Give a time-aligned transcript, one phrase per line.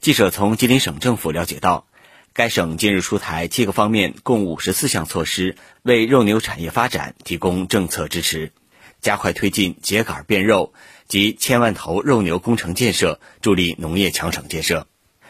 [0.00, 1.86] 记者从吉林省政府了解到，
[2.32, 8.52] 该省近日出台七个方面共五十四项措施，为肉牛产业发展提供政策支持，
[9.02, 10.72] 加快推进秸秆变肉
[11.06, 14.86] 及千万头肉牛工程建设，助力农业强省建设。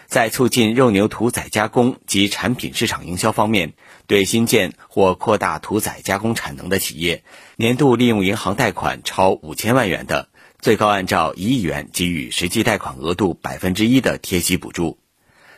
[0.06, 3.72] 在促进肉牛屠宰加工及产品市场营销方面，
[4.06, 7.24] 对新建或扩大屠宰加工产能的企业，
[7.56, 10.28] 年度利用银行贷款超五千万元的。
[10.60, 14.98] 最高按照一亿元给予实际贷款额度百分之一的贴息补助，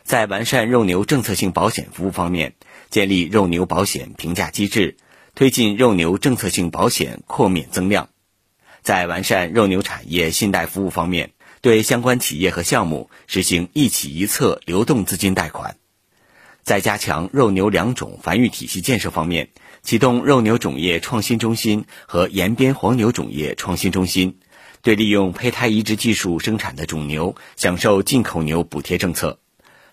[0.04, 2.54] 在完善肉牛政策性保险服务方面，
[2.88, 4.96] 建立肉牛保险评价机制，
[5.34, 8.04] 推进肉牛政策性保险扩免增量；
[8.82, 11.32] 在完善肉牛产业信贷服务方面，
[11.62, 15.72] 对相关企业和项目实行一企一策流动资金贷款；
[16.62, 19.48] 在加强肉牛两种繁育体系建设方面，
[19.82, 24.38] 启动肉牛种业创新中心和延边黄牛种业创新中心。
[24.82, 29.39] 对利用胚胎移植技术生产的种牛享受进口牛补贴政策，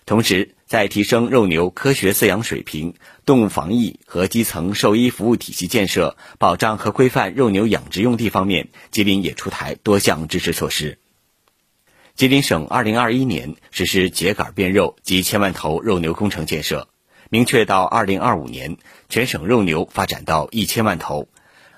[0.04, 10.98] 同时在提升肉牛科学饲养水平、动物防疫和基层兽医服务体系建设、保障和规范肉牛养殖用地方面，吉林也出台多项支持措施。
[12.16, 16.88] 吉林省2021年实施秸秆变肉及千万头肉牛工程建设，
[17.30, 18.76] 明确到2025年
[19.08, 21.28] 全省肉牛发展到一千万头。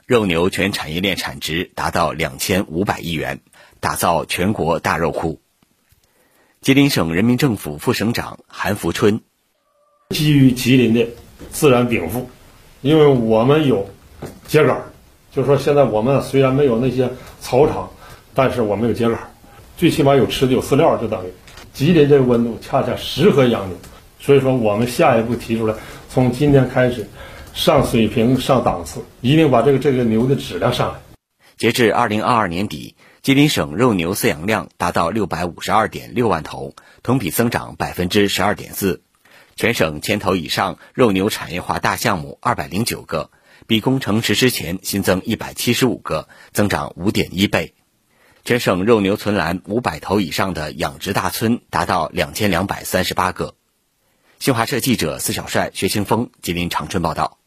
[0.05, 3.39] 肉牛全产业链产值达到两千五百亿元，
[3.79, 5.41] 打造全国大肉库。
[6.61, 9.21] 吉林省人民政府副省长韩福春，
[10.11, 11.07] 基于吉林的
[11.53, 12.29] 自然禀赋，
[12.81, 13.89] 因为我们有
[14.49, 14.77] 秸秆，
[15.31, 17.09] 就说现在我们虽然没有那些
[17.41, 17.89] 草场，
[18.35, 19.17] 但是我们有秸秆，
[19.77, 21.29] 最起码有吃的有饲料，就等于
[21.73, 23.77] 吉林这个温度恰恰适合养牛，
[24.19, 25.75] 所以说我们下一步提出来，
[26.11, 27.07] 从今天开始。
[27.55, 31.01] 上水平、上档次，一定把这个这个牛的质量上来。
[31.57, 39.03] 截至二零二二年底，吉林省肉牛饲养量达到六百五十二点六万头，同比增长百分之十二点四。
[39.55, 43.31] 全省千头以上肉牛产业化大项目二百零九个，
[43.67, 47.75] 比工程实施前新增一百七十五个，增长五点一倍。
[48.45, 53.55] 全省肉牛存栏五百头以上的养殖大村达到两千两百三十八个。
[54.41, 57.39] 新华社记者司小帅、薛清峰吉林长春报道。